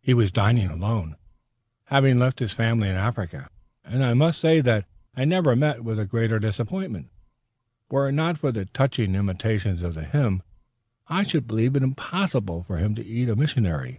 He 0.00 0.14
was 0.14 0.30
dining 0.30 0.68
alone, 0.70 1.16
having 1.86 2.16
left 2.20 2.38
his 2.38 2.52
family 2.52 2.88
in 2.88 2.94
Africa, 2.94 3.48
and 3.84 4.04
I 4.04 4.14
must 4.14 4.40
say 4.40 4.60
that 4.60 4.86
I 5.16 5.24
never 5.24 5.56
met 5.56 5.82
with 5.82 5.98
a 5.98 6.06
greater 6.06 6.38
disappointment. 6.38 7.10
Were 7.90 8.08
it 8.08 8.12
not 8.12 8.38
for 8.38 8.52
the 8.52 8.66
touching 8.66 9.12
intimation 9.16 9.84
of 9.84 9.94
the 9.94 10.04
hymn, 10.04 10.42
I 11.08 11.24
should 11.24 11.48
believe 11.48 11.74
it 11.74 11.82
impossible 11.82 12.62
for 12.62 12.76
him 12.76 12.94
to 12.94 13.04
eat 13.04 13.28
a 13.28 13.34
missionary. 13.34 13.98